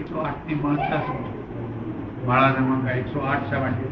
[0.00, 1.20] એકસો આઠની મહત્તા શું
[2.26, 3.86] માળાના મંગા એકસો આઠ શા માટે?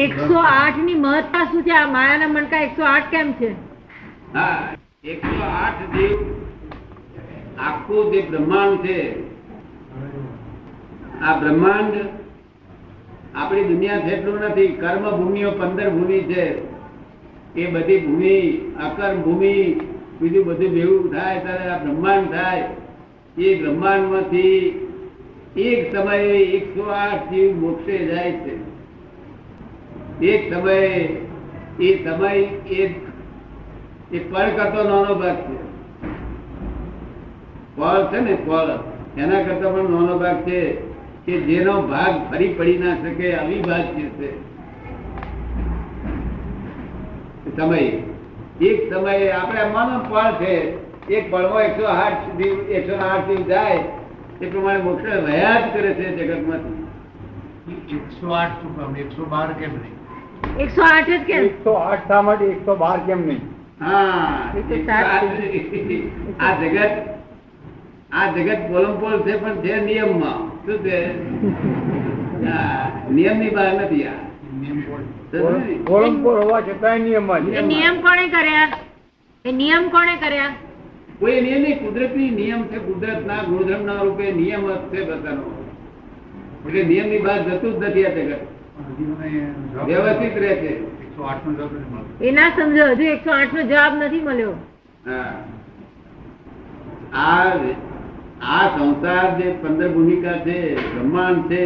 [0.00, 1.72] એકસો આઠની મહત્તા શું છે?
[1.78, 3.48] આ માયાના મણકા એકસો આઠ કેમ છે?
[4.34, 4.58] હા
[5.14, 6.14] એકસો આઠ જીવ
[7.66, 8.98] આખું જે બ્રહ્માંડ છે
[11.22, 11.94] આ બ્રહ્માંડ
[13.34, 16.46] આપણી દુનિયા જેટલું નથી કર્મ ભૂમિઓ પંદર ભૂમિ છે.
[17.56, 18.34] એ બધી ભૂમિ
[18.86, 19.54] અકર્મ ભૂમિ
[20.20, 22.66] બીજું બધું ભેગું થાય ત્યારે આ બ્રહ્માંડ થાય.
[23.38, 24.85] એ બ્રહ્માંડમાંથી
[25.56, 28.54] એક સમયે એકસો આઠ જીવ મોક્ષે જાય છે.
[30.32, 30.90] એક સમયે,
[31.80, 32.30] એ સમય
[34.12, 35.58] એ પળ કરતો નાનો ભાગ છે.
[37.76, 38.70] પળ છે ને પળ,
[39.16, 40.60] એના કરતા પણ નાનો ભાગ છે
[41.24, 44.30] કે જેનો ભાગ ફરી પડી ના શકે આવી ભાગ છે
[47.56, 47.80] સમય,
[48.60, 50.54] એક સમયે આપણે માનો પળ છે,
[51.08, 53.80] એક પળમાં એકસો આઠ સુધી, એકસો આઠ સુધી જાય
[54.42, 56.86] એ પ્રમાણે મોક્ષ રહ્યા જ કરે છે જગતમાંથી.
[57.96, 58.96] એકસો આઠ શું કામ?
[58.96, 59.92] એકસો બાર કેમ નહીં?
[60.58, 61.44] એકસો આઠ જ કેમ?
[61.44, 63.40] એકસો આઠ શા માટે એકસો બાર કેમ નહીં?
[63.80, 63.86] તો.
[66.40, 66.92] આ જગત
[68.12, 70.50] આ જગત પોલમપોલ છે પણ છે નિયમમાં.
[70.66, 71.14] શું છે?
[73.10, 74.10] નિયમની બહાર નથી આ.
[74.60, 76.98] નિયમ સમજ્યો હોવા છતાં એ
[77.62, 78.68] નિયમ કોણે કર્યા?
[79.44, 80.65] એ નિયમ કોણે કર્યા?
[81.20, 85.44] કોઈ નિયમ નહીં કુદરતી નિયમ છે કુદરત ના ગુણધર્મ ના રૂપે નિયમ જ છે બધાનો.
[86.66, 88.42] એટલે નિયમની બહાર જતું જ નથી આ જગત.
[89.86, 90.72] વ્યવસ્થિત રહે છે.
[92.20, 94.54] એ ના સમજો હજુ એકસો આઠ નો જવાબ નથી મળ્યો.
[97.12, 97.52] આ
[98.42, 101.62] આ સંસાર જે પંદર ભૂમિકા છે બ્રહ્માંડ છે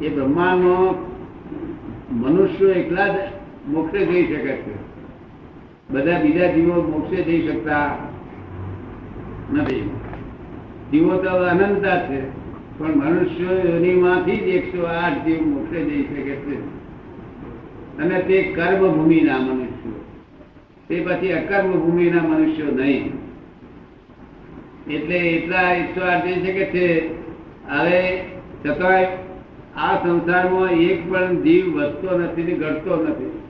[0.00, 0.98] એ બ્રહ્માંડ નો
[2.10, 3.16] મનુષ્ય એકલા જ
[3.66, 4.74] મોક્ષે જઈ શકે છે.
[5.90, 8.05] બધા બીજા જીવો મોક્ષે જઈ શકતા.
[9.52, 9.90] નથી.
[10.92, 12.20] જીવો તો અનંતા છે,
[12.78, 16.76] પણ મનુષ્યોમાંથી જ એકસો આઠ જીવ મોક્ષે જઈ શકે છે.
[17.98, 20.04] અને તે કર્મ ભૂમિના મનુષ્યો.
[20.88, 23.12] તે પછી અકર્મ ભૂમિના મનુષ્યો નહીં.
[24.90, 27.14] એટલે એટલા એકસો આઠ જઈ શકે છે.
[27.68, 28.24] હવે
[28.66, 29.06] છતાંય
[29.76, 33.42] આ સંસારમાં એક પણ જીવ વધતો નથી ને ઘટતો નથી.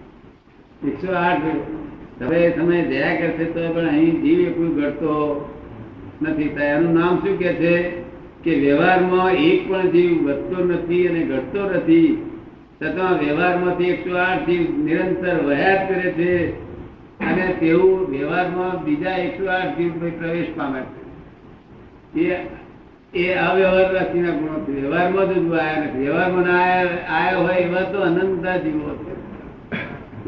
[0.89, 1.41] એકસો આઠ
[2.23, 5.13] હવે તમે દયા કરશે તો પણ અહીં જીવ એકલું ઘટતો
[6.23, 8.07] નથી એનું નામ શું કે છે?
[8.45, 12.31] કે વ્યવહારમાં એક પણ જીવ વધતો નથી અને ઘટતો નથી.
[12.83, 16.61] છતાં વ્યવહારમાંથી એકસો આઠ જીવ નિરંતર વહ્યા કરે છે
[17.21, 21.07] અને તેવું વ્યવહારમાં બીજા એકસો આઠ જીવ પ્રવેશ પામે છે.
[22.21, 22.47] એ
[23.15, 25.99] એ અવ્યવહાર રાશિના ગુણો વ્યવહારમાં જ આવ્યા નથી.
[25.99, 26.45] વ્યવહારમાં
[27.17, 29.17] આયા હોય એવા તો અનંત જીવો છે.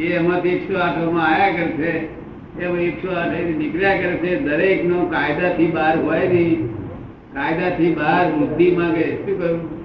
[0.03, 2.28] એ એમાંથી એકસો આઠમાં આયા કરે છે.
[2.59, 6.69] નીકળ્યા કરે છે દરેક નો કાયદાથી બહાર હોય નહીં.
[7.35, 9.03] કાયદાથી બહાર બુદ્ધિ માંગે.
[9.03, 9.79] શું કહ્યું?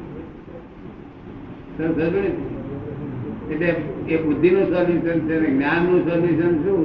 [3.52, 3.76] એટલે
[4.08, 6.82] એ બુદ્ધિ નું સોલ્યુશન છે જ્ઞાનનું સોલ્યુશન શું?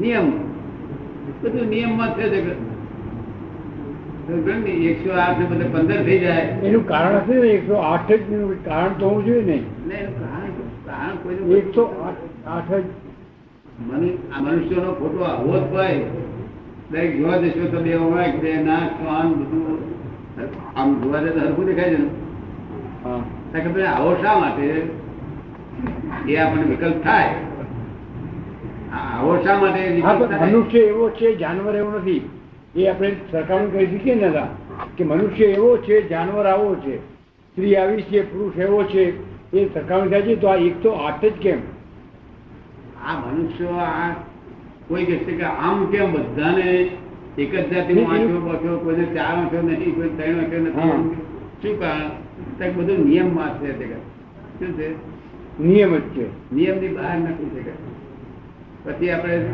[0.00, 0.26] નિયમ.
[1.42, 2.56] બધું નિયમમાં છે જગત.
[4.68, 6.42] એકસો આઠ ને બધે પંદર થઈ જાય.
[6.42, 7.48] એનું કારણ હશે ને?
[7.48, 8.22] એકસો આઠ જ
[8.64, 9.58] કારણ તો હોવું જોઈએ ને.
[9.96, 10.52] કારણ
[10.86, 12.84] કારણ એકસો આઠ આઠ જ
[13.78, 16.04] મનુષ્યનો ફોટો આવો જ હોય
[16.90, 19.78] દરેક જોવા જશો તો બે હોય બે નાક કાન બધું.
[20.76, 23.86] આમ જોવા જતા હરખું દેખાય છે ને?
[23.86, 24.82] આવો શા માટે?
[26.28, 27.34] એ આપણને વિકલ્પ થાય.
[28.92, 30.02] આવો શા માટે?
[30.46, 32.30] મનુષ્ય એવો છે જાનવર એવો નથી.
[32.76, 34.48] એ આપણે સરકારને કહી શકીએ ને દાદા
[34.96, 36.98] કે મનુષ્ય એવો છે જાનવર આવો છે.
[36.98, 39.02] સ્ત્રી આવી છે પુરુષ એવો છે
[39.52, 41.58] એ સરકારને થાય છે તો આ એક તો આઠ જ કેમ?
[43.08, 44.14] આ મનુષ્ય આ
[44.88, 46.88] કોઈ કહેશે કે આમ કેમ બધાને
[47.38, 51.16] એક જ જાતિનો આંખો બસો કોઈને ચાર આંખો નથી કોઈ ત્રણ આંખો નથી.
[51.62, 53.84] શું કારણ બધું નિયમમાં છે તે
[54.58, 54.88] શું છે?
[55.62, 56.54] નિયમ જ છે.
[56.54, 57.72] નિયમની બહાર નથી છે
[58.84, 59.46] પછી આપણે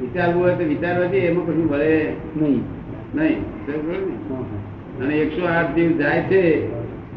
[0.00, 2.62] વિચારવું હોય તો વિચારવા જઈએ એમાં કશું મળે નહીં.
[3.14, 3.36] નહીં.
[3.68, 5.04] ને?
[5.04, 6.40] અને એકસો આઠ જીવ જાય છે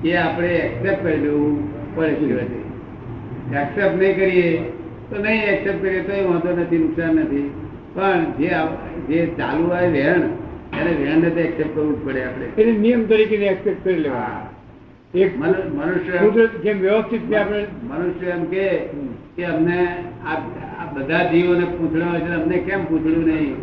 [0.10, 2.62] એ આપણે એક્સેપ્ટ કરી દેવું પડે છે.
[3.56, 4.77] એક્સેપ્ટ નહીં કરીએ
[5.10, 7.52] તો નહીં એક્સેપ્ટ કરીએ તો વાંધો નથી નુકસાન નથી.
[7.94, 8.50] પણ જે
[9.08, 10.22] જે ચાલુ હોય વેણ
[10.80, 12.46] એને વેણને તો એક્સેપ્ટ કરવું જ પડે આપણે.
[12.58, 14.50] એને નિયમ તરીકે એક્સેપ્ટ કરી લેવા.
[15.14, 18.80] એક મનુષ્ય જેમ વ્યવસ્થિત આપણે મનુષ્ય એમ કે
[19.36, 23.56] કે અમને આ બધા જીવોને પૂછડા હોય છે અમને કેમ પૂછડું નહીં?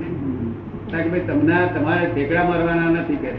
[0.90, 3.30] કારણ કે ભાઈ તમને તમારે ઠેકડા મારવાના નથી કે.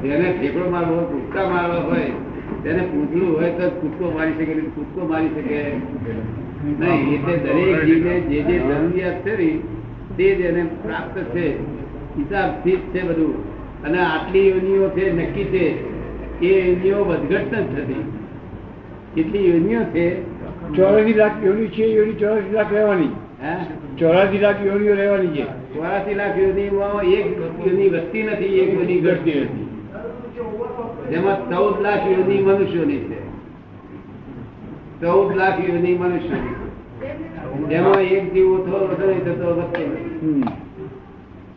[0.02, 2.25] જેને ઠેકડો મારવો કૂદકા મારવા હોય
[2.66, 5.72] તેને પૂછડું હોય તો કૂદકો મારી શકે કૂદકો મારી શકે.
[6.80, 9.60] નહીં એટલે દરેક જીવને જે જે જરૂરિયાત છે ને
[10.16, 11.58] તે જ એને પ્રાપ્ત છે.
[12.18, 13.34] હિસાબથી જ છે બધું.
[13.84, 15.64] અને આટલી યોનિઓ છે નક્કી છે
[16.40, 17.74] એ યોનિઓ વધઘટ નથી.
[17.74, 18.04] થતી
[19.14, 20.22] કેટલી યોનિઓ છે?
[20.76, 23.10] ચોરાસી લાખ યોની છે યોની ચોરાસી લાખ રહેવાની.
[23.42, 23.54] હે?
[23.98, 25.44] ચોરાસી લાખ યોનીઓ રહેવાની છે.
[25.74, 27.26] ચોરાસી લાખ યોનિમાં એક
[27.66, 29.65] યોની વધતી નથી એક યોની ઘટતી નથી.
[31.10, 33.20] જેમાં ચૌદ લાખ યોની મનુષ્યોની છે.
[35.00, 36.56] ચૌદ લાખ યોની મનુષ્યોની
[37.68, 39.80] જેમાં એક જીવ ઓછો વધો નહીં થતો વધતો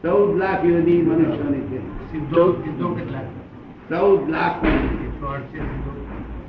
[0.03, 1.79] ચૌદ લાખ યોની મનુષ્યોની છે.
[2.11, 3.21] સીધો સીધો કેટલા?
[3.89, 4.65] ચૌદ લાખ.
[4.65, 5.37] સીધો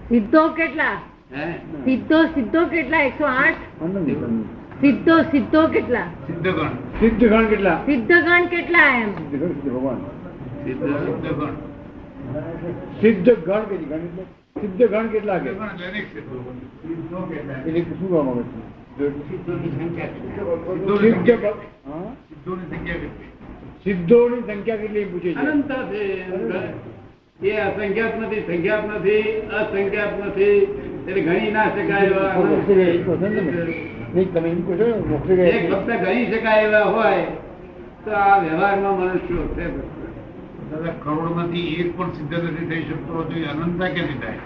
[0.08, 0.48] સિદ્ધો.
[0.48, 0.94] કેટલા?
[1.36, 1.52] હે?
[1.84, 3.02] સિદ્ધો સિદ્ધો કેટલા?
[3.02, 3.82] એકસો આઠ?
[3.82, 4.44] આનંદ.
[4.80, 6.06] સિદ્ધો સિદ્ધો કેટલા?
[6.26, 6.68] સિદ્ધગણ.
[7.00, 7.78] સિદ્ધગણ કેટલા?
[7.86, 9.10] સિદ્ધગણ કેટલા એમ?
[9.30, 9.96] સિદ્ધ ભગવાન
[10.64, 11.69] સિદ્ધગણ.
[13.00, 13.86] સિદ્ધ ગણ કેટલી?
[13.86, 14.00] ગણ
[14.60, 15.50] સિદ્ધ ગણ કેટલા કે?
[15.50, 16.36] એટલે અનેક સિદ્ધો
[16.82, 19.10] સિદ્ધો કેટલા એટલે શું કહેવા માંગે છે?
[19.28, 20.30] સિદ્ધોની સંખ્યા કેટલી?
[20.30, 21.54] સિદ્ધ સિદ્ધોની ગ- સંખ્યા
[21.86, 22.10] હા?
[22.28, 23.28] સિદ્ધોની સંખ્યા કેટલી
[23.84, 25.38] સિદ્ધોની સંખ્યા કેટલી એ પૂછે છે?
[25.38, 26.02] અનંત છે.
[27.42, 29.22] એ અસંખ્યાત નથી સંખ્યાત નથી
[29.60, 30.58] અસંખ્યાત નથી.
[31.08, 32.34] એટલે ગણી ના શકાય એવા
[34.32, 34.86] તમે એમ કહો છો.
[35.10, 37.24] ફક્ત ગણી શકાય એવા હોય
[38.04, 39.66] તો આ વ્યવહારમાં મનુષ્ય છે.
[40.70, 44.40] દાદા કરોડમાંથી એક પણ સિદ્ધ નથી થઈ શકતો તો એ અનંતતા ક્યાંથી થાય?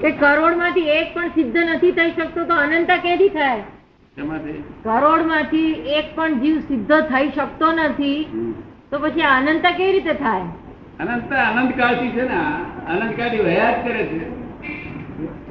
[0.00, 3.64] કે કરોડમાંથી એક પણ સિદ્ધ નથી થઈ શકતો તો અનંતા કેદી થાય?
[4.82, 8.28] કરોડમાંથી એક પણ જીવ સિદ્ધ થઈ શકતો નથી
[8.90, 9.40] તો પછી આ
[9.70, 10.46] કેવી રીતે થાય?
[11.00, 12.40] અનંત અનંતકાળથી છે ને.
[12.88, 14.20] અનંતકાળથી વયા જ કરે છે.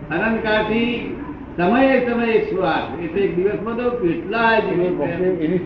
[0.10, 1.18] અનંતકાળથી
[1.58, 2.62] સમયે સમયે એકસો
[3.04, 4.64] એટલે એક દિવસમાં તો કેટલા જ.
[5.40, 5.60] એની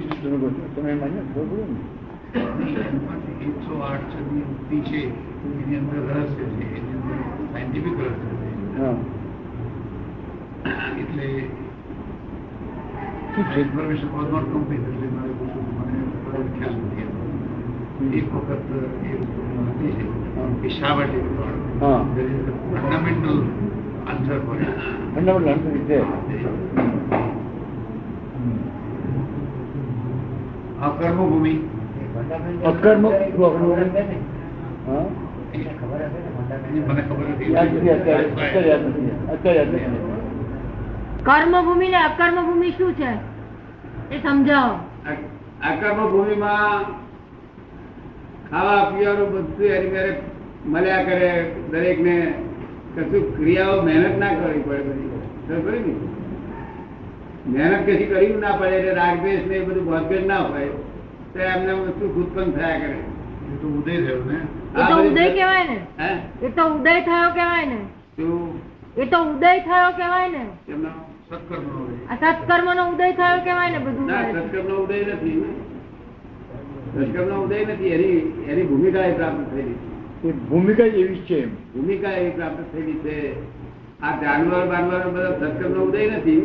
[2.37, 5.01] એકસો આઠ છની ઉક્તિ છે
[5.45, 8.47] એની અંદર રહસ્ય છે એની અંદર સાયન્ટિફિક રહસ્ય છે
[10.97, 11.29] એટલે
[13.37, 14.09] ઇન્ફોર્મેશન
[24.07, 24.71] આન્સર હોય
[30.79, 31.53] આ કર્મભૂમિ
[32.27, 33.05] અકર્મ
[41.25, 41.97] અકર્મ ને?
[42.05, 43.11] અકર્મભૂમિ શું છે?
[44.11, 44.75] એ સમજાવો.
[45.63, 46.85] આ કર્મભૂમિમાં
[48.51, 50.21] ખાવા પીવાનું બધું એની મેરે
[50.65, 51.51] મળ્યા કરે.
[51.71, 52.33] દરેક ને
[52.95, 54.83] કશું ક્રિયાઓ મહેનત ના કરવી પડે
[55.61, 55.95] બધી?
[57.47, 60.71] મહેનત કશી કરવી ના પડે એટલે રાગદેશ ને એ બધું ભોગભેદ ના હોય.
[61.43, 62.99] એમને સુખ ઉત્પન્ન થયા કરે.
[63.53, 64.37] એ તો ઉદય થયો ને.
[64.79, 65.79] એ તો ઉદય કહેવાય ને.
[66.45, 67.79] એ તો ઉદય થયો કહેવાય ને.
[69.01, 70.45] એ તો ઉદય થયો કહેવાય ને.
[70.69, 70.89] એમનો?
[71.29, 72.07] સત્કર્મનો ઉદય.
[72.07, 75.55] આ સત્કર્મ નો ઉદય થયો કહેવાય ને બધું ના સત્કર્મનો ઉદય નથી
[76.95, 80.31] સત્કર્મનો ઉદય નથી એની એની ભૂમિકા એ પ્રાપ્ત થયેલી છે.
[80.31, 83.43] ભૂમિકા એવી છે ભૂમિકા એવી પ્રાપ્ત થયેલી છે.
[84.01, 86.41] આ જાનવર બાનવર બધા સત્કર્મનો ઉદય નથી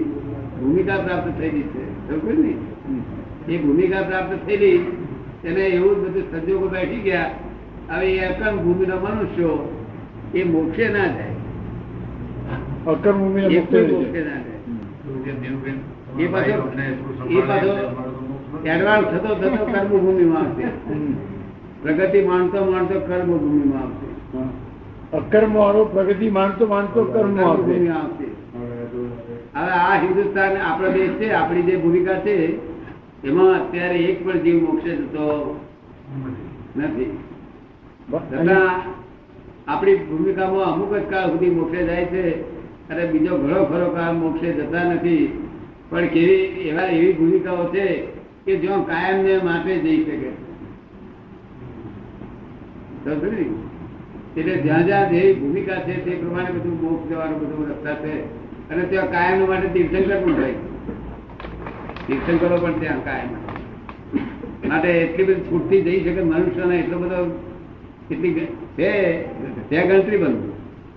[0.61, 2.09] ભૂમિકા પ્રાપ્ત થયેલી છે.
[2.09, 2.53] સમજ્યું ને?
[2.89, 3.22] હમ.
[3.49, 4.81] એ ભૂમિકા પ્રાપ્ત થયેલી
[5.45, 7.31] એને એવું બધું સંજોગો બેઠી ગયા
[7.91, 9.73] હવે એ અકર્મ ભૂમિના મનુષ્યો
[10.35, 11.37] એ મોક્ષે ના જાય.
[12.87, 14.61] અકર્મ રહે મોક્ષે ના જાય.
[16.19, 16.73] એ પાછો
[17.29, 17.73] એ પાછો.
[18.65, 20.67] એડવાન્સ થતો થતો કર્મભૂમિમાં આવશે.
[21.83, 24.09] પ્રગતિ માણતો માણતો કર્મભૂમિમાં આવશે.
[25.17, 28.29] અકર્મ વાળો પ્રગતિ માનતો માનતો કર્મ ભૂમિ માં આવશે.
[29.55, 32.72] હવે આ હિન્દુસ્તાન આપણો દેશ છે આપણી જે ભૂમિકા છે
[33.23, 35.25] એમાં અત્યારે એક પણ જીવ મોક્ષે જતો
[36.77, 37.11] નથી.
[39.67, 42.23] આપણી ભૂમિકામાં અમુક જ કાળ સુધી મોક્ષે જાય છે
[42.91, 45.25] અને બીજો ઘણો ખરો કાળ મોક્ષે જતા નથી.
[45.91, 47.87] પણ કેવી એવા એવી ભૂમિકાઓ છે
[48.45, 50.31] કે જો કાયમ ને માટે જઈ શકે
[54.37, 58.13] એટલે જ્યાં જ્યાં જે ભૂમિકા છે તે પ્રમાણે બધું મોક્ષ જવાનું બધું રસ્તા છે
[58.71, 60.72] અને ત્યાં કાયમ માટે તીર્થંકર પણ થાય
[62.13, 63.31] તીર્થંકરો પણ ત્યાં કાયમ
[64.69, 67.21] માટે એટલી બધી છૂટથી જઈ શકે મનુષ્યને એટલો બધો
[68.09, 68.33] કેટલી
[68.79, 68.91] છે
[69.69, 70.51] ત્યાં ગણતરી બંધ.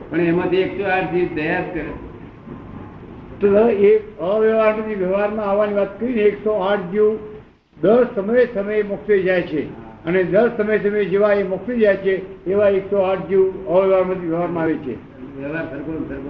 [0.10, 1.86] પણ એમાંથી એકસો આઠ જીવ દયા જ કરે.
[3.42, 3.92] તો એ
[4.22, 7.10] અવ્યવહારમાંથી વ્યવહારમાં આવવાની વાત કરીને એકસો આઠ જીવ
[7.82, 9.64] દર સમયે સમયે મોકલી જાય છે.
[10.06, 14.64] અને દર સમય સમયે જેવા એ મોકલી જાય છે એવા એકસો આઠ જીવ અવ્યવહારમાંથી વ્યવહારમાં
[14.64, 14.96] આવે છે.
[15.40, 16.30] વ્યવહાર સરખો સરખો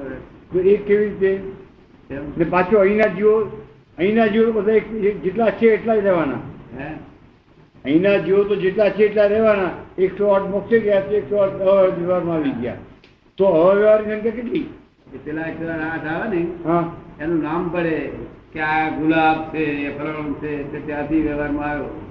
[0.54, 2.46] તો એ કેવી રીતે?
[2.50, 3.36] પાછો અહીંના જીવો
[3.98, 4.78] અહીંના જીવો બધા
[5.24, 6.36] જેટલા છે એટલા જ રહેવાના.
[6.80, 6.94] હે?
[7.86, 9.70] અહીંના જીવો તો જેટલા છે એટલા રહેવાના.
[9.98, 12.75] એકસો આઠ મોક્ષે ગયા છે એકસો આઠ અવ્યવહારમાં આવી ગયા.
[13.38, 14.66] તો અવ્યવહારની સંખ્યા કેટલી?
[15.24, 16.92] પેલા એકસો આઠ આવે ને હા.
[17.22, 18.12] એનું નામ પડે
[18.54, 19.92] કે આ ગુલાબ છે એ
[20.42, 22.02] છે તે ત્યાંથી વ્યવહારમાં આવ્યો.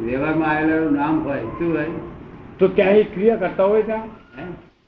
[0.00, 1.86] વ્યવહારમાં આવેલાનું નામ હોય શું હોય?
[2.58, 4.02] તો ત્યાં એ ક્રિયા કરતા હોય ત્યાં?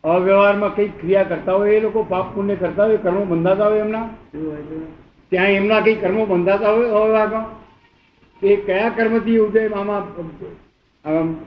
[0.04, 4.06] અવ્યવહારમાં કઈ ક્રિયા કરતા હોય એ લોકો પાપ પુણ્ય કરતા હોય કર્મ બંધાતા હોય એમના?
[4.06, 5.07] શું હોય?
[5.32, 7.46] ત્યાં એમના કઈ કર્મો બંધાતા હોય અવ્યવહારમાં
[8.42, 10.00] એ કયા કર્મથી ઉદય મામા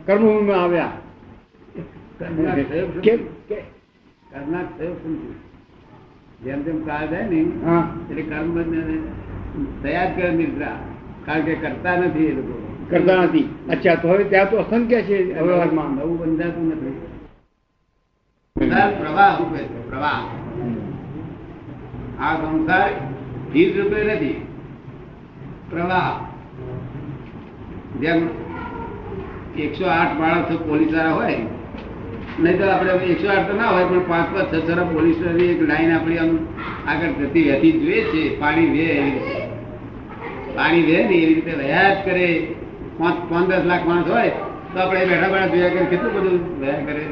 [0.05, 0.91] કર્મભૂમિમાં આવ્યા?
[3.03, 3.19] શું?
[6.43, 8.47] જેમ જેમ કાળ જાય ને એટલે કર્મ
[9.83, 10.77] તૈયાર કરે નિદ્રા.
[11.25, 12.55] કારણ કે કરતા નથી એ લોકો.
[12.89, 13.47] કરતા નથી.
[13.69, 16.95] અચ્છા તો હવે ત્યાં તો અસંખ્ય છે અવ્યવહારમાં નવું બંધાતું નથી.
[19.01, 20.19] પ્રવાહ રૂપે પ્રવાહ.
[22.23, 22.89] આ સંસાર
[23.53, 24.37] ધીર રૂપે નથી.
[25.69, 26.11] પ્રવાહ.
[28.01, 28.19] જેમ
[29.57, 31.37] એકસો આઠ માણસો પોલીસવાળા હોય
[32.39, 35.61] નહીં તો આપણે એકસો આઠ તો ના હોય, પણ પાંચ પાંચ છ છ પોલીસ એક
[35.69, 36.31] લાઈન આપણી આમ
[36.87, 39.35] આગળ જતી વહેતી જોઈએ છે, પાણી વે એવી રીતે.
[40.55, 42.27] પાણી વે ને એવી રીતે વહ્યા જ કરે.
[42.99, 44.31] પાંચ પાંચ દસ લાખ માણસ હોય,
[44.73, 47.03] તો આપણે બેઠા બેઠા જોયા કરે કેટલું બધું વહ્યા કરે.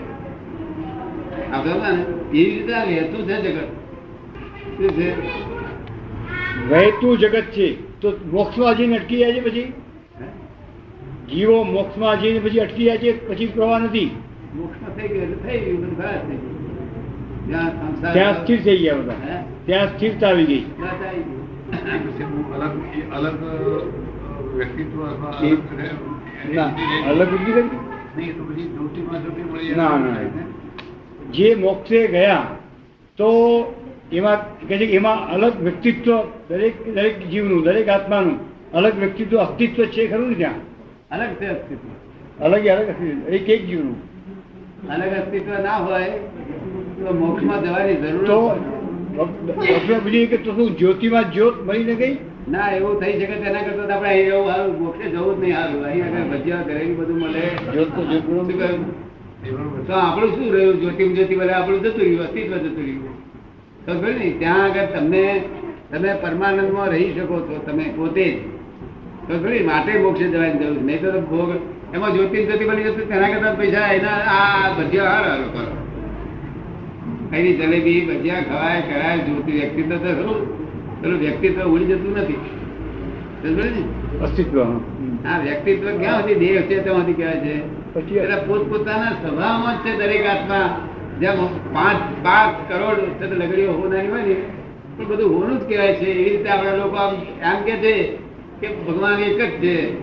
[1.53, 1.89] આપણે
[2.33, 3.59] એવી રીતે વહેતું છે જગત.
[4.77, 5.58] શું છે?
[6.69, 7.67] વહેતું જગત છે
[8.01, 9.67] તો મોક્ષમાં જઈને અટકી જાય છે પછી
[10.15, 10.27] હે?
[11.29, 14.09] જીવો મોક્ષમાં જઈને પછી અટકી જાય છે પછી પ્રવાહ નથી
[14.53, 16.57] મોક્ષમાં થઈ ગયું એટલે થઈ ગયું બધું ખરાબ થઈ ગયું
[17.47, 19.37] જ્યાં સંસાર ત્યાં સ્થિર થઈ ગયા બધા હે?
[19.65, 21.37] ત્યાં સ્થિરતા આવી ગઈ બસ આવી ગયું.
[22.05, 23.53] પછી હું અલગ એ અલગ અ,
[24.53, 26.69] વ્યક્તિત્વ અથવા એ- અલગ રહે- ના
[27.09, 27.67] અલગ બુદ્ધિ કરી
[28.15, 30.29] નહીં તો પછી જ્યોતિમાં જ્યોતિ મળી ના, જાય.
[30.29, 30.47] ના.
[31.31, 32.45] જે મોક્ષે ગયા
[33.19, 33.29] તો
[34.11, 36.05] એમાં કે છે એમાં અલગ વ્યક્તિત્વ
[36.49, 38.37] દરેક દરેક જીવનું દરેક આત્માનું
[38.73, 40.61] અલગ વ્યક્તિત્વ અસ્તિત્વ છે ખરું ને ત્યાં?
[41.11, 41.85] અલગ છે અસ્તિત્વ.
[42.39, 43.97] અલગ અલગ અસ્તિત્વ એક એક જીવનું.
[44.89, 46.13] અલગ અસ્તિત્વ ના હોય
[46.97, 48.39] તો મોક્ષમાં જવાની જરૂર તો
[50.05, 52.15] બીજી કે તો શું જ્યોતિમાં જ્યોત મળીને ગઈ?
[52.47, 56.03] ના એવું થઈ શકે તેના કરતા તો આપણે એવું મોક્ષે જવું જ નહીં સારું અહીં
[56.07, 57.43] આગળ ભજીયા ઘરેલું બધું મળે.
[57.73, 58.25] જ્યોત તો જ્યોત
[59.87, 60.77] તો આપણું શું રહ્યું?
[60.81, 63.15] જ્યોતિમ જ્યોતિ મળે આપણું જતું રહ્યું અસ્તિત્વ જતું રહ્યું.
[63.89, 65.25] તો ખબર ને ત્યાં આગળ તમને
[65.91, 68.37] તમે પરમાનંદમાં રહી શકો છો તમે પોતે જ.
[69.27, 71.49] તો ખબર માટે મોક્ષે જવાની જરૂર નહીં તો ભોગ
[71.95, 75.73] એમાં જ્યોતિ જ્યોતિ બની જશે તેના કરતા પૈસા એના આ ભજીયા હાર હારો કરો.
[77.31, 80.39] કઈ જલેબી ભજીયા ખવાય કરાય જ્યોતિ વ્યક્તિત્વ તો ખરું
[81.01, 82.41] પેલું વ્યક્તિત્વ ઉડી જતું નથી.
[84.25, 84.57] અસ્તિત્વ
[85.25, 88.35] આ વ્યક્તિત્વ ક્યાં સુધી દેહ છે તેમાંથી કહેવાય છે.
[88.47, 90.69] પોતપોતાના સ્વભાવમાં જ છે દરેક આત્મા.
[91.19, 91.37] જેમ
[91.73, 92.99] પાંચ પાંચ કરોડ
[93.33, 94.35] લગડીઓ હોનારી હોય ને
[94.99, 96.05] એ બધું હોનું જ કહેવાય છે.
[96.05, 98.17] એવી રીતે આપણા લોકો આમ એમ કે છે
[98.61, 99.97] કે ભગવાન એક જ છે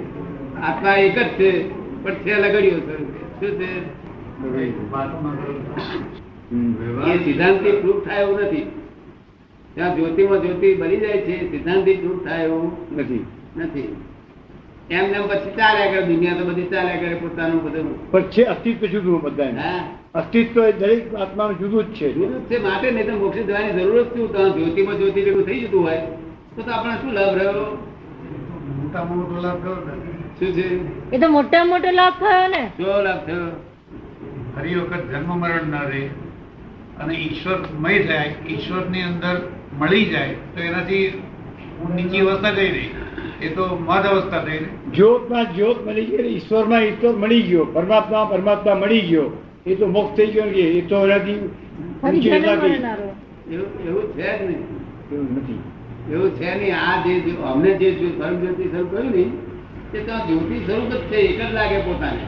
[0.63, 1.51] આત્મા એક જ છે
[2.03, 2.79] પણ છે લગડીઓ
[3.41, 3.71] શું છે.
[7.13, 8.67] એ સિદ્ધાંતથી પ્રૂફ થાય એવું નથી.
[9.75, 13.27] ત્યાં જ્યોતિમાં જ્યોતિ બની જાય છે સિદ્ધાંતથી પ્રૂફ થાય એવું નથી.
[13.57, 13.97] નથી.
[14.91, 18.11] એમ એમ પછી ચાલ્યા કરે દુનિયા તો બધી ચાલ્યા કરે પોતાનું બધું.
[18.11, 19.96] પણ છે અસ્તિત્વ જુદું બધા હા?
[20.17, 22.13] અસ્તિત્વ એ દરેક આત્માનું જુદું જ છે.
[22.13, 24.33] જુદું છે માટે નહીં તો મોક્ષ જવાની જરૂર જ શું?
[24.33, 26.01] તો જ્યોતિમાં જ્યોતિ જેવું થઈ જતું હોય
[26.57, 27.65] તો તો આપણે શું લાભ રહ્યો?
[28.77, 29.95] મોટામાં મોટો લાભ થયો ને
[30.39, 30.67] શું છે?
[31.17, 32.63] એ તો મોટા મોટો લાભ થયો ને.
[32.77, 33.47] શું લાભ થયો?
[34.55, 36.03] ફરી વખત જન્મ મરણ ના રહે
[37.01, 39.37] અને ઈશ્વરમય થાય ઈશ્વરની અંદર
[39.79, 41.07] મળી જાય તો એનાથી
[41.95, 42.91] નીચી અવસ્થા કઈ રહી?
[43.43, 44.77] એ તો મદ અવસ્થા થઈ રહી.
[44.93, 49.27] જ્યોતમાં જ્યોત મળી ગઈ ઈશ્વરમાં ઈશ્વર મળી ગયો પરમાત્મા પરમાત્મા મળી ગયો.
[49.67, 51.33] એ તો મોક્ષ થઈ ગયો એ તો એનાથી.
[53.53, 54.63] એવું છે જ નહીં.
[55.13, 55.59] એવું નથી.
[56.13, 56.75] એવું છે નહીં.
[56.77, 57.13] આ જે
[57.45, 59.25] અમને જે જો જ્યોતિ સ્વરૂપ કર્યું ને
[59.93, 62.25] તે તો જ્યોતિ સ્વરૂપ જ છે એક જ લાગે પોતાને.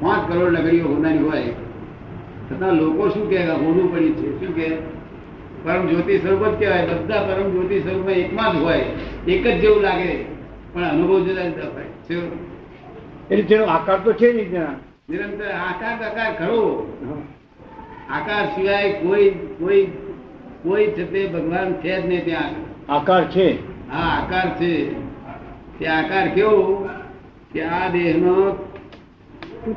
[0.00, 1.42] પાંચ કરોડ નગરીઓ હોનારી હોય
[2.48, 4.28] છતાં લોકો શું કહે હોનું પડી છે.
[4.40, 4.68] શું કહે
[5.64, 6.86] પરમ જ્યોતિ સ્વરૂપ જ કહેવાય.
[6.86, 8.84] બધા પરમ જ્યોતિ સ્વરૂપમાં એકમાં જ હોય.
[9.28, 10.24] એક જ જેવું લાગે.
[10.72, 11.88] પણ અનુભવ જુદા જુદા હોય.
[13.30, 14.85] એટલે તેનો આકાર તો છે નહીં ત્યાં.
[15.08, 16.62] નિરંતર આકાર આકાર ખરો
[18.10, 19.86] આકાર સિવાય કોઈ કોઈ
[20.62, 22.50] કોઈ છે ભગવાન છે જ નહીં ત્યાં.
[22.88, 23.48] આકાર છે?
[23.90, 24.92] હા આકાર છે.
[25.78, 26.88] તે આકાર કેવો?
[27.52, 28.34] કે આ દેહનો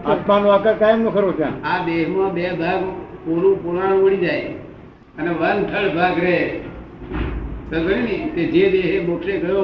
[0.06, 1.62] આત્માનો આકાર કાયમ નો ખરો ત્યાં?
[1.64, 2.84] આ દેહમાં બે ભાગ
[3.26, 4.50] પૂરું પુરાણ ઉડી જાય.
[5.20, 6.60] અને વન થર્ડ ભાગ રહે.
[8.36, 9.64] તે જે દેહ મોક્ષે ગયો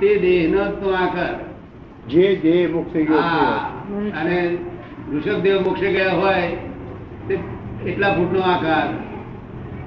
[0.00, 1.34] તે દેહનો નો તો આકાર.
[2.08, 3.18] જે દેહ મોક્ષે ગયો
[4.20, 4.58] અને
[5.12, 6.46] ઋષભદેવ મોક્ષે ગયા હોય
[7.28, 7.34] તે
[7.86, 8.88] એટલા ફૂટનો આકાર.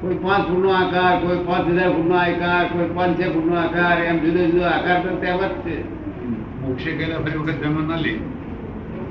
[0.01, 4.17] કોઈ પાંચ ફૂટનો આકાર કોઈ પાંચ હજાર ફૂટનો આકાર કોઈ પાંચ છ ફૂટનો આકાર એમ
[4.17, 5.75] જુદો જુદો આકાર તો તેમ જ છે.
[6.61, 8.13] મોક્ષે ગયેલા ફરી વખત જન્મ ન લે.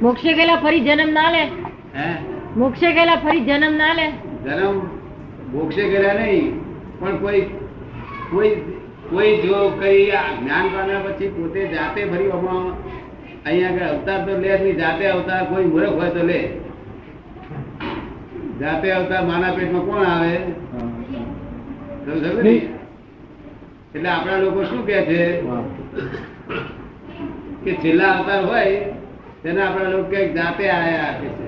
[0.02, 1.42] મોક્ષે ગયેલા ફરી જન્મ ના લે.
[1.94, 2.08] હે?
[2.56, 4.06] મોક્ષે ગયેલા ફરી જન્મ ના લે.
[4.44, 4.76] જન્મ
[5.52, 6.46] મોક્ષે ગયેલા નહીં
[7.00, 7.42] પણ કોઈ
[8.30, 8.52] કોઈ
[9.10, 12.66] કોઈ જો કઈ જ્ઞાન પામ્યા પછી પોતે જાતે ફરી આમાં
[13.46, 16.40] અહીંયા આગળ અવતાર તો લે નહીં જાતે અવતાર કોઈ મૂર્ખ હોય તો લે.
[18.60, 20.32] જાતે અવતાર માના પેટમાં કોણ આવે.
[23.94, 25.42] એટલે આપણા લોકો શું કે છે?
[27.64, 28.80] કે છેલ્લા અવતાર હોય
[29.42, 31.46] તેને આપણા લોકો કે જાતે આયા આપે છે.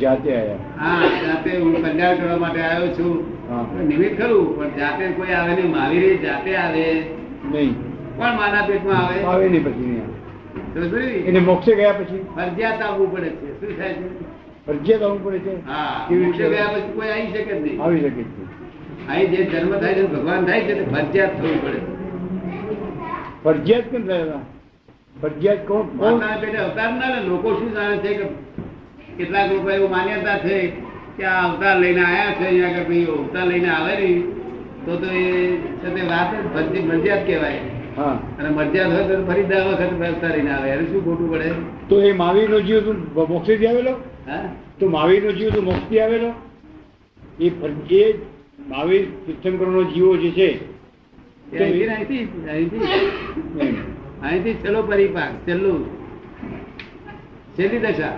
[0.00, 0.60] જાતે આયા.
[0.76, 3.16] હા જાતે હું કલ્યાણ કરવા માટે આવ્યો છું.
[3.88, 6.84] નિમિત્ત ખરું પણ જાતે કોઈ આવે નહીં મારી જાતે આવે.
[7.52, 7.74] નહીં.
[8.16, 9.24] કોણ માના પેટમાં આવે?
[9.24, 10.14] આવે નહીં પછી નહીં આવે.
[10.14, 10.67] સમજ પડી?
[11.26, 12.20] એને મોક્ષે ગયા પછી?
[12.36, 13.46] ફરજિયાત આવવું પડે છે.
[13.60, 14.08] શું થાય છે?
[14.66, 15.52] ફરજિયાત આવવું પડે છે?
[15.66, 17.80] હા મોક્ષે ગયા પછી કોઈ આવી શકે નહીં.
[17.80, 18.42] આવી શકે છે
[19.08, 21.80] અહીં જે જન્મ થાય છે ભગવાન થાય છે ફરજિયાત થવું પડે.
[23.44, 24.42] ફરજિયાત કેમ થયેલા
[25.16, 28.26] ફરજિયાત કોણ માતાના પેટે અવતાર ના ને લોકો શું જાણે છે કે
[29.16, 30.56] કેટલાક લોકો એવું માન્યતા છે
[31.16, 34.20] કે આ અવતાર લઈને આવ્યા છે અહીંયા આગળ ભાઈ અવતાર લઈને આવે નહીં
[34.84, 35.24] તો તો એ
[35.82, 37.62] છે વાત જ ફરજી મરજિયાત કહેવાય.
[38.04, 40.70] અને મરજિયાત હોય તો ફરી દર વખત અવતાર રહીને આવે.
[40.70, 41.52] એને શું ખોટું પડે?
[41.88, 43.96] તો એ મહાવીરનો જીવ તું મોક્ષેથી આવેલો?
[44.28, 44.42] હા?
[44.80, 46.34] તો મહાવીરનો જીવ તું મોક્ષથી આવેલો?
[47.40, 47.52] એ
[47.90, 48.14] એ
[48.68, 50.60] મહાવીર તીર્થંકરનો જીવો જે છે ને.
[54.22, 55.84] અહીંથી છેલ્લો પરિપાક છેલ્લું.
[57.58, 58.12] છેલ્લી દશા.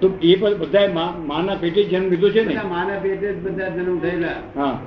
[0.00, 2.54] તો એ પણ બધા માના પેટે જન્મ લીધો છે ને?
[2.54, 4.42] માના પેટે જ બધા જન્મ થયેલા.
[4.56, 4.80] હા.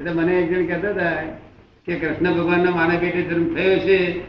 [0.00, 1.22] એટલે મને એક જણ કહેતા હતા
[1.86, 4.20] કે કૃષ્ણ ભગવાનના માના પેટે જન્મ થયો છે.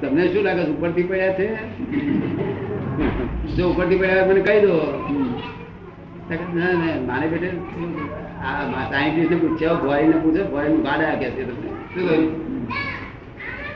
[0.00, 1.48] તમને શું લાગે છે ઉપરથી પડ્યા છે?
[3.56, 4.76] જો ઉપરથી પડ્યા મને કહી દો.
[5.08, 5.24] હમ.
[6.28, 7.50] તો કે ના ના માને પેટે
[8.44, 11.70] આ સાયન્ટિસ્ટને પૂછ્યા ફોરીને પૂછો ફોરીન ગાડા કે છે તમને.
[11.94, 12.68] શું કહ્યું?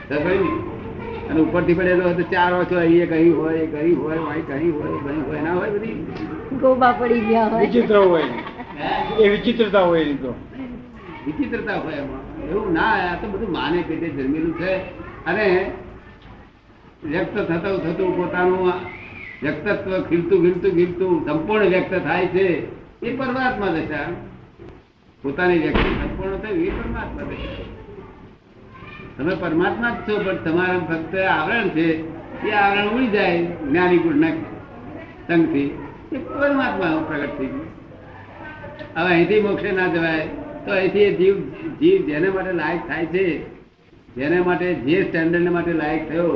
[0.09, 1.29] તો કહ્યું ને?
[1.29, 5.27] અને ઉપરથી પડેલો તો ચાર વર્ષો અહીં એક હોય એક હોય અહીં અહીં હોય અહીં
[5.27, 6.05] હોય ના હોય બધી.
[6.61, 7.67] ગોબા પડી ગયા હોય.
[7.67, 8.23] વિચિત્ર હોય.
[9.19, 10.33] એ વિચિત્રતા હોય એની તો.
[11.25, 12.34] વિચિત્રતા હોય એમાં.
[12.49, 14.75] એવું ના આ તો બધું માને પેટે જન્મેલું છે.
[15.25, 15.71] અને
[17.03, 18.71] વ્યક્ત થતું થતું પોતાનું
[19.43, 24.11] વ્યક્તત્વ ખીલતું ખીલતું ખીલતું સંપૂર્ણ વ્યક્ત થાય છે, એ પરમાત્મા દશા.
[25.23, 27.63] પોતાની વ્યક્તિ સંપૂર્ણ થયું એ પરમાત્મા દશા.
[29.17, 32.15] તમે પરમાત્મા જ છો, પણ તમારા ફક્ત આવરણ છે.
[32.47, 34.27] એ આવરણ ઉડી જાય જ્ઞાની ગુણના
[35.27, 35.77] સંગથી.
[36.11, 37.65] એ પરમાત્મા પ્રગટ થઈ ગયું.
[38.95, 40.27] હવે અહીંથી મોક્ષે ના જવાય.
[40.65, 41.35] તો અહીંથી જીવ
[41.81, 43.25] જીવ જેને માટે લાયક થાય છે
[44.17, 46.31] જેને માટે જે સ્ટેન્ડર્ડ માટે લાયક થયો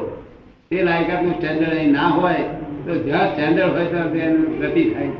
[0.70, 2.44] તે લાયકાતનું સ્ટેન્ડર્ડ અહીં ના હોય
[2.86, 5.12] તો જ્યાં સ્ટેન્ડર્ડ હોય ત્યાં એનું ગતિ થાય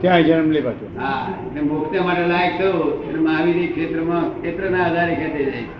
[0.00, 0.86] ત્યાં જન્મ લે પાછો.
[1.00, 5.70] હા એટલે મોક્ષને માટે લાયક થયો એટલે મહાવીર ક્ષેત્રમાં ક્ષેત્રના આધારે ખેંચાઈ જાય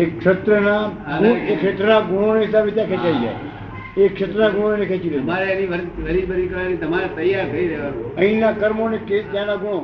[0.00, 0.82] એ ક્ષત્રના
[1.22, 3.38] ગુણ ક્ષેત્રના ગુણોને હિસાબે ત્યાં ખેંચાઈ જાય.
[3.96, 5.18] એ ક્ષેત્રના ગુણોને ખેંચી લે.
[5.24, 8.06] તમારે એની વરી વરી કરવાની તમારે તૈયાર થઈ રહેવાનું.
[8.20, 9.82] અહીંના કર્મો ને કે ત્યાંના ગુણો.